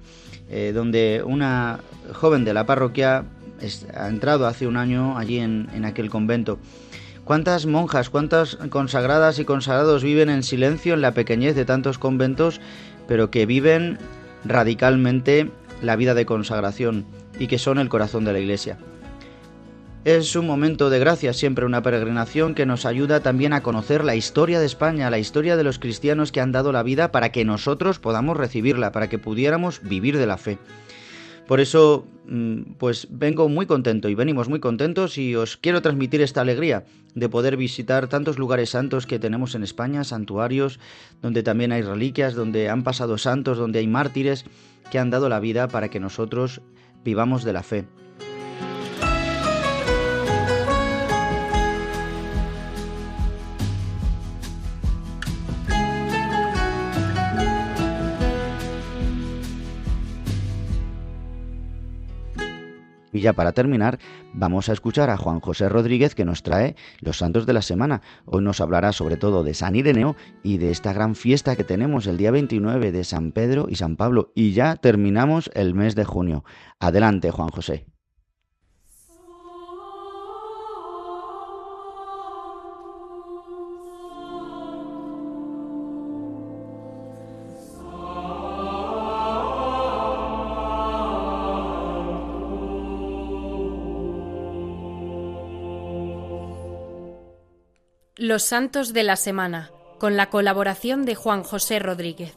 [0.50, 1.80] eh, donde una
[2.14, 3.26] joven de la parroquia
[3.96, 6.60] ha entrado hace un año allí en, en aquel convento.
[7.24, 12.62] ¿Cuántas monjas, cuántas consagradas y consagrados viven en silencio en la pequeñez de tantos conventos,
[13.08, 13.98] pero que viven
[14.44, 15.50] radicalmente
[15.82, 17.06] la vida de consagración
[17.40, 18.78] y que son el corazón de la Iglesia?
[20.06, 24.16] Es un momento de gracia, siempre una peregrinación que nos ayuda también a conocer la
[24.16, 27.44] historia de España, la historia de los cristianos que han dado la vida para que
[27.44, 30.60] nosotros podamos recibirla, para que pudiéramos vivir de la fe.
[31.48, 36.22] Por eso, mm, pues vengo muy contento y venimos muy contentos y os quiero transmitir
[36.22, 36.86] esta alegría
[37.16, 40.80] de poder visitar tantos lugares santos que tenemos en España, santuarios,
[41.24, 44.46] donde también hay reliquias, donde han pasado santos, donde hay mártires
[44.92, 46.62] que han dado la vida para que nosotros
[47.04, 47.86] vivamos de la fe.
[63.16, 63.98] Y ya para terminar,
[64.34, 68.02] vamos a escuchar a Juan José Rodríguez que nos trae los santos de la semana.
[68.26, 72.08] Hoy nos hablará sobre todo de San Ireneo y de esta gran fiesta que tenemos
[72.08, 74.34] el día 29 de San Pedro y San Pablo.
[74.36, 76.44] Y ya terminamos el mes de junio.
[76.78, 77.86] Adelante, Juan José.
[98.18, 102.32] Los Santos de la Semana, con la colaboración de Juan José Rodríguez.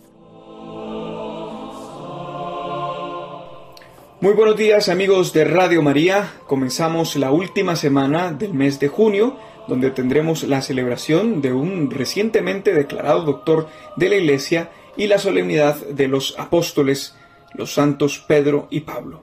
[4.20, 6.32] Muy buenos días amigos de Radio María.
[6.48, 12.74] Comenzamos la última semana del mes de junio, donde tendremos la celebración de un recientemente
[12.74, 17.14] declarado doctor de la Iglesia y la solemnidad de los apóstoles
[17.54, 19.22] los santos Pedro y Pablo.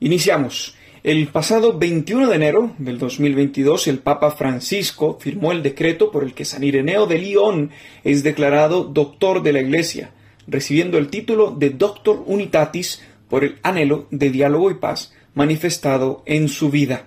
[0.00, 0.76] Iniciamos.
[1.06, 6.34] El pasado 21 de enero del 2022, el Papa Francisco firmó el decreto por el
[6.34, 7.70] que San Ireneo de León
[8.02, 10.10] es declarado doctor de la Iglesia,
[10.48, 16.48] recibiendo el título de Doctor Unitatis por el anhelo de diálogo y paz manifestado en
[16.48, 17.06] su vida.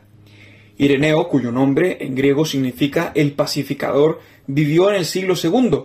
[0.78, 5.78] Ireneo, cuyo nombre en griego significa el pacificador, vivió en el siglo II.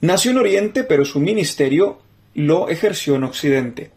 [0.00, 2.00] Nació en Oriente, pero su ministerio
[2.34, 3.92] lo ejerció en Occidente.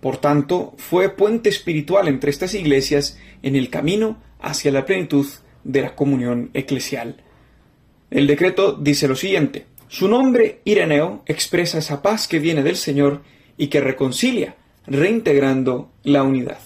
[0.00, 5.26] Por tanto, fue puente espiritual entre estas iglesias en el camino hacia la plenitud
[5.64, 7.22] de la comunión eclesial.
[8.10, 13.22] El decreto dice lo siguiente, su nombre, Ireneo, expresa esa paz que viene del Señor
[13.56, 16.58] y que reconcilia, reintegrando la unidad.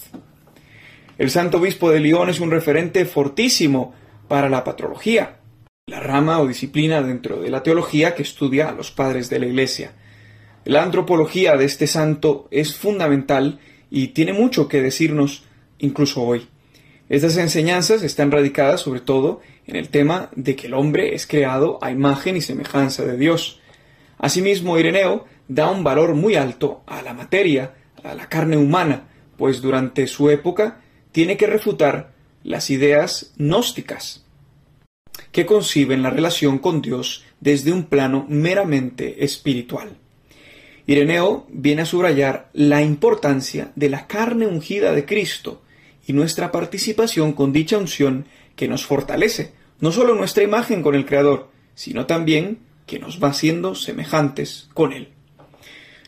[1.18, 3.94] El santo obispo de León es un referente fortísimo
[4.26, 5.40] para la patrología,
[5.86, 9.46] la rama o disciplina dentro de la teología que estudia a los padres de la
[9.46, 9.92] Iglesia.
[10.64, 15.44] La antropología de este santo es fundamental y tiene mucho que decirnos
[15.78, 16.48] incluso hoy.
[17.08, 21.78] Estas enseñanzas están radicadas sobre todo en el tema de que el hombre es creado
[21.82, 23.58] a imagen y semejanza de Dios.
[24.18, 29.08] Asimismo, Ireneo da un valor muy alto a la materia, a la carne humana,
[29.38, 32.12] pues durante su época tiene que refutar
[32.44, 34.26] las ideas gnósticas
[35.32, 39.99] que conciben la relación con Dios desde un plano meramente espiritual.
[40.86, 45.62] Ireneo viene a subrayar la importancia de la carne ungida de Cristo
[46.06, 48.26] y nuestra participación con dicha unción
[48.56, 53.28] que nos fortalece, no solo nuestra imagen con el Creador, sino también que nos va
[53.28, 55.08] haciendo semejantes con Él.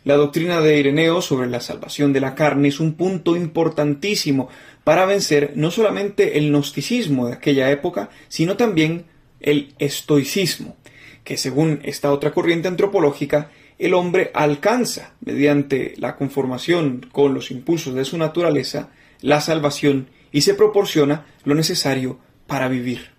[0.05, 4.49] La doctrina de Ireneo sobre la salvación de la carne es un punto importantísimo
[4.83, 9.05] para vencer no solamente el gnosticismo de aquella época, sino también
[9.41, 10.77] el estoicismo,
[11.23, 13.51] que según esta otra corriente antropológica
[13.83, 20.43] el hombre alcanza, mediante la conformación con los impulsos de su naturaleza, la salvación y
[20.43, 23.11] se proporciona lo necesario para vivir.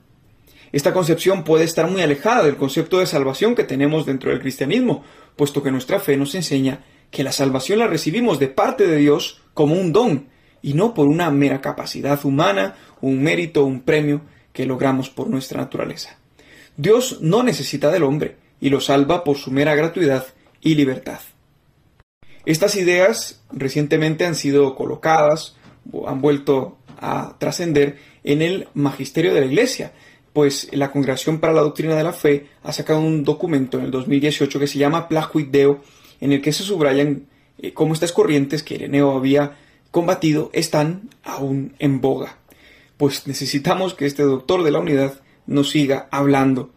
[0.71, 5.03] Esta concepción puede estar muy alejada del concepto de salvación que tenemos dentro del cristianismo,
[5.35, 6.79] puesto que nuestra fe nos enseña
[7.11, 10.27] que la salvación la recibimos de parte de Dios como un don,
[10.61, 14.21] y no por una mera capacidad humana, un mérito, un premio
[14.53, 16.17] que logramos por nuestra naturaleza.
[16.77, 20.25] Dios no necesita del hombre y lo salva por su mera gratuidad
[20.63, 21.19] y libertad.
[22.45, 25.55] Estas ideas recientemente han sido colocadas
[25.91, 29.93] o han vuelto a trascender en el magisterio de la Iglesia,
[30.33, 33.91] pues la Congregación para la Doctrina de la Fe ha sacado un documento en el
[33.91, 35.81] 2018 que se llama Placuit Deo,
[36.19, 37.27] en el que se subrayan
[37.59, 39.57] eh, cómo estas corrientes que Ireneo había
[39.91, 42.37] combatido están aún en boga.
[42.97, 46.71] Pues necesitamos que este doctor de la unidad nos siga hablando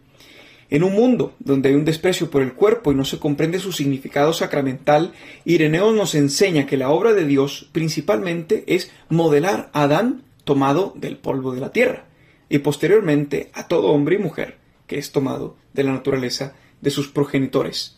[0.69, 3.71] en un mundo donde hay un desprecio por el cuerpo y no se comprende su
[3.71, 5.13] significado sacramental,
[5.45, 11.17] Ireneo nos enseña que la obra de Dios principalmente es modelar a Adán tomado del
[11.17, 12.05] polvo de la tierra
[12.49, 14.57] y posteriormente a todo hombre y mujer
[14.87, 17.97] que es tomado de la naturaleza de sus progenitores.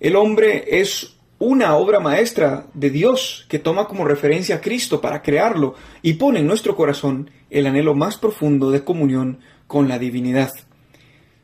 [0.00, 5.22] El hombre es una obra maestra de Dios que toma como referencia a Cristo para
[5.22, 10.52] crearlo y pone en nuestro corazón el anhelo más profundo de comunión con la divinidad.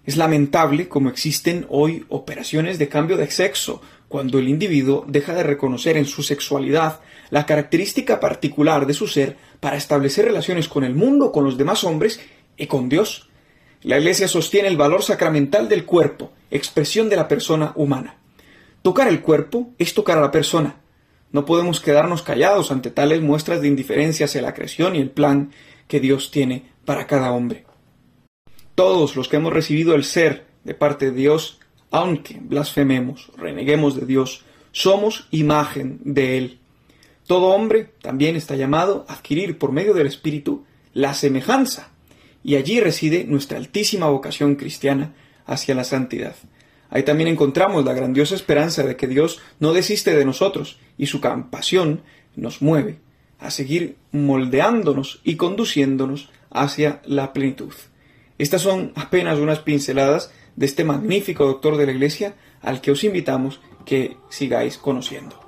[0.05, 5.45] Es lamentable como existen hoy operaciones de cambio de sexo, cuando el individuo deja de
[5.45, 7.01] reconocer en su sexualidad
[7.31, 11.85] la característica particular de su ser para establecer relaciones con el mundo, con los demás
[11.85, 12.21] hombres
[12.57, 13.31] y con Dios.
[13.83, 18.17] La Iglesia sostiene el valor sacramental del cuerpo, expresión de la persona humana.
[18.83, 20.81] Tocar el cuerpo es tocar a la persona.
[21.31, 25.53] No podemos quedarnos callados ante tales muestras de indiferencia hacia la creación y el plan
[25.87, 27.65] que Dios tiene para cada hombre
[28.75, 31.59] todos los que hemos recibido el ser de parte de Dios,
[31.91, 36.59] aunque blasfememos, reneguemos de Dios, somos imagen de Él.
[37.27, 40.65] Todo hombre también está llamado a adquirir por medio del Espíritu
[40.95, 41.91] la semejanza,
[42.43, 45.15] y allí reside nuestra altísima vocación cristiana
[45.47, 46.35] hacia la santidad.
[46.91, 51.21] Ahí también encontramos la grandiosa esperanza de que Dios no desiste de nosotros y su
[51.21, 52.03] compasión
[52.37, 52.99] nos mueve
[53.39, 57.73] a seguir moldeándonos y conduciéndonos hacia la plenitud.
[58.43, 63.05] Estas son apenas unas pinceladas de este magnífico doctor de la Iglesia al que os
[63.05, 65.42] invitamos que sigáis conociendo.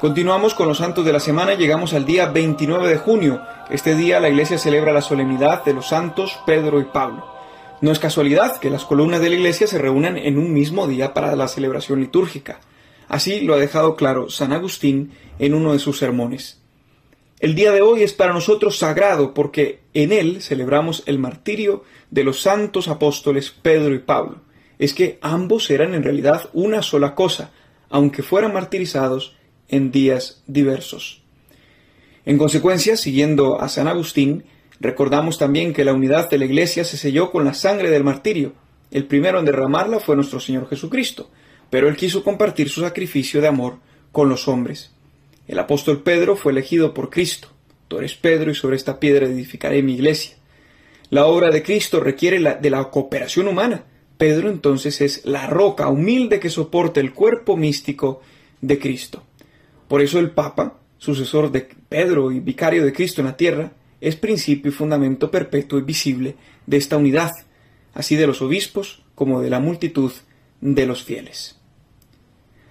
[0.00, 3.42] Continuamos con los santos de la semana y llegamos al día 29 de junio.
[3.68, 7.26] Este día la iglesia celebra la solemnidad de los santos Pedro y Pablo.
[7.80, 11.14] No es casualidad que las columnas de la iglesia se reúnan en un mismo día
[11.14, 12.60] para la celebración litúrgica.
[13.08, 16.60] Así lo ha dejado claro San Agustín en uno de sus sermones.
[17.40, 21.82] El día de hoy es para nosotros sagrado porque en él celebramos el martirio
[22.12, 24.42] de los santos apóstoles Pedro y Pablo.
[24.78, 27.50] Es que ambos eran en realidad una sola cosa,
[27.90, 29.34] aunque fueran martirizados
[29.68, 31.22] en días diversos.
[32.24, 34.44] En consecuencia, siguiendo a San Agustín,
[34.80, 38.52] recordamos también que la unidad de la Iglesia se selló con la sangre del martirio.
[38.90, 41.30] El primero en derramarla fue nuestro Señor Jesucristo,
[41.70, 43.78] pero él quiso compartir su sacrificio de amor
[44.12, 44.92] con los hombres.
[45.46, 47.48] El apóstol Pedro fue elegido por Cristo.
[47.88, 50.36] Tú eres Pedro y sobre esta piedra edificaré mi iglesia.
[51.10, 53.84] La obra de Cristo requiere de la cooperación humana.
[54.18, 58.20] Pedro entonces es la roca humilde que soporta el cuerpo místico
[58.60, 59.22] de Cristo.
[59.88, 64.16] Por eso el Papa, sucesor de Pedro y vicario de Cristo en la tierra, es
[64.16, 66.36] principio y fundamento perpetuo y visible
[66.66, 67.32] de esta unidad,
[67.94, 70.12] así de los obispos como de la multitud
[70.60, 71.56] de los fieles.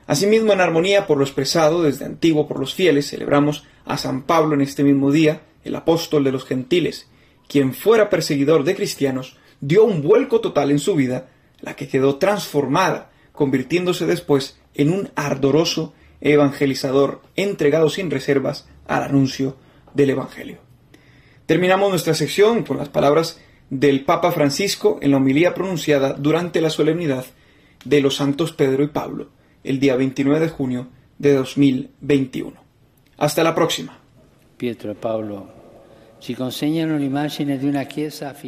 [0.06, 4.56] Asimismo, en armonía por lo expresado desde antiguo por los fieles, celebramos a San Pablo
[4.56, 7.08] en este mismo día, el apóstol de los gentiles,
[7.50, 12.18] quien fuera perseguidor de cristianos, dio un vuelco total en su vida, la que quedó
[12.18, 19.58] transformada, convirtiéndose después en un ardoroso evangelizador entregado sin reservas al anuncio
[19.94, 20.60] del Evangelio.
[21.46, 23.40] Terminamos nuestra sección con las palabras
[23.70, 27.26] del Papa Francisco en la homilía pronunciada durante la solemnidad
[27.86, 29.30] de los santos Pedro y Pablo,
[29.64, 30.88] el día 29 de junio
[31.18, 32.54] de 2021.
[33.18, 34.00] Hasta la próxima.
[34.58, 35.58] Pietro y Pablo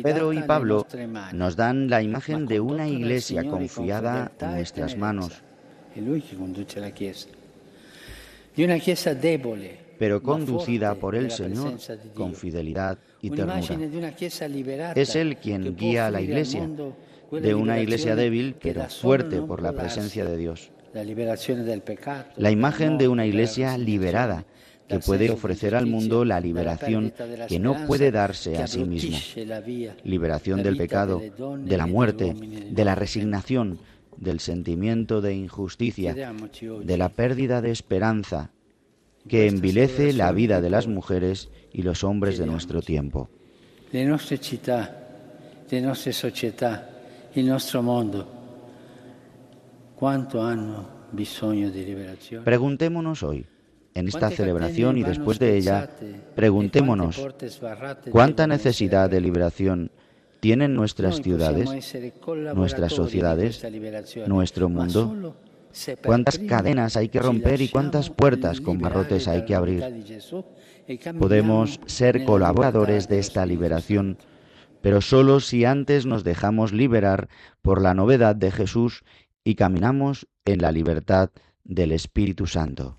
[0.03, 0.87] Pedro y Pablo
[1.33, 5.43] nos dan la imagen de una iglesia confiada en nuestras manos
[9.99, 11.73] pero conducida por el Señor
[12.13, 13.59] con fidelidad y ternura.
[14.95, 16.67] Es Él quien guía a la iglesia,
[17.31, 20.71] de una iglesia débil pero fuerte por la presencia de Dios.
[22.37, 24.45] La imagen de una iglesia liberada,
[24.87, 27.13] que puede ofrecer al mundo la liberación
[27.47, 29.17] que no puede darse a sí mismo.
[30.03, 31.21] Liberación del pecado,
[31.59, 33.79] de la muerte, de la resignación,
[34.19, 38.51] del sentimiento de injusticia, de la pérdida de esperanza,
[39.27, 43.29] que envilece la vida de las mujeres y los hombres de nuestro tiempo.
[43.91, 44.97] De nuestra ciudad,
[45.69, 46.89] de nuestra sociedad,
[47.33, 48.27] el nuestro mundo,
[49.95, 52.43] ¿cuánto han bisogno de liberación?
[52.43, 53.45] Preguntémonos hoy,
[53.93, 55.89] en esta celebración y después de ella,
[56.35, 57.25] preguntémonos
[58.11, 59.91] cuánta necesidad de liberación
[60.39, 61.69] tienen nuestras ciudades,
[62.55, 63.65] nuestras sociedades,
[64.27, 65.35] nuestro mundo.
[66.03, 69.83] ¿Cuántas cadenas hay que romper y cuántas puertas con barrotes hay que abrir?
[71.19, 74.17] Podemos ser colaboradores de esta liberación,
[74.81, 77.29] pero solo si antes nos dejamos liberar
[77.61, 79.03] por la novedad de Jesús
[79.43, 81.29] y caminamos en la libertad
[81.63, 82.98] del Espíritu Santo.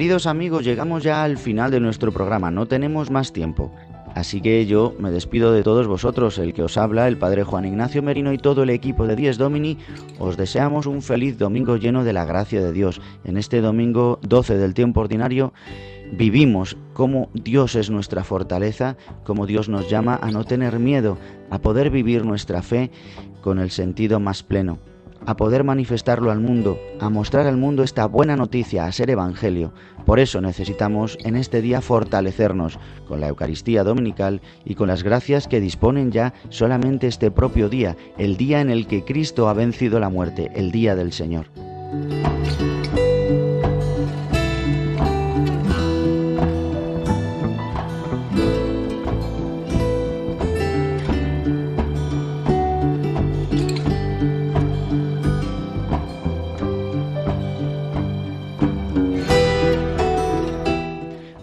[0.00, 3.70] Queridos amigos, llegamos ya al final de nuestro programa, no tenemos más tiempo.
[4.14, 7.66] Así que yo me despido de todos vosotros, el que os habla, el Padre Juan
[7.66, 9.76] Ignacio Merino y todo el equipo de Dies Domini,
[10.18, 12.98] os deseamos un feliz domingo lleno de la gracia de Dios.
[13.24, 15.52] En este domingo 12 del tiempo ordinario
[16.12, 21.18] vivimos como Dios es nuestra fortaleza, como Dios nos llama a no tener miedo,
[21.50, 22.90] a poder vivir nuestra fe
[23.42, 24.78] con el sentido más pleno
[25.26, 29.72] a poder manifestarlo al mundo, a mostrar al mundo esta buena noticia, a ser evangelio.
[30.06, 35.48] Por eso necesitamos en este día fortalecernos con la Eucaristía Dominical y con las gracias
[35.48, 40.00] que disponen ya solamente este propio día, el día en el que Cristo ha vencido
[40.00, 41.46] la muerte, el día del Señor.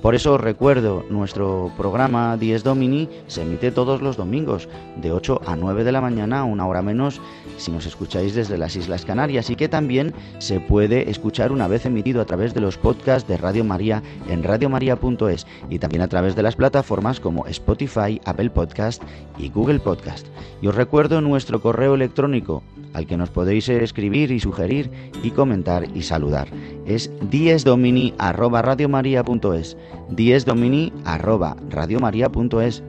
[0.08, 5.58] Por eso recuerdo, nuestro programa Dies Domini se emite todos los domingos, de 8 a
[5.58, 7.20] 9 de la mañana, una hora menos
[7.58, 11.86] si nos escucháis desde las Islas Canarias, y que también se puede escuchar una vez
[11.86, 16.36] emitido a través de los podcasts de Radio María en radiomaria.es y también a través
[16.36, 19.01] de las plataformas como Spotify, Apple Podcast
[19.38, 20.28] y Google Podcast.
[20.62, 24.89] Y os recuerdo nuestro correo electrónico al que nos podéis escribir y sugerir
[25.24, 26.47] y comentar y saludar.
[26.86, 29.78] Es diesdomini@radiomaria.es
[30.10, 32.84] diesdomini.radiomaria.es.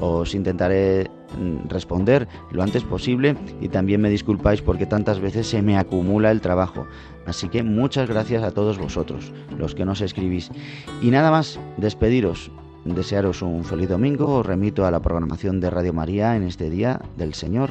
[0.00, 1.10] Os intentaré
[1.68, 6.40] responder lo antes posible y también me disculpáis porque tantas veces se me acumula el
[6.40, 6.86] trabajo.
[7.26, 10.50] Así que muchas gracias a todos vosotros, los que nos escribís.
[11.00, 12.50] Y nada más, despediros,
[12.84, 17.00] desearos un feliz domingo, os remito a la programación de Radio María en este día
[17.16, 17.70] del Señor.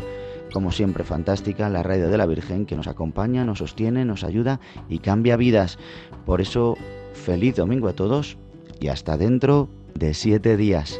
[0.53, 4.59] Como siempre, fantástica, la radio de la Virgen que nos acompaña, nos sostiene, nos ayuda
[4.89, 5.78] y cambia vidas.
[6.26, 6.78] Por eso,
[7.14, 8.38] feliz domingo a todos
[8.80, 10.99] y hasta dentro de siete días.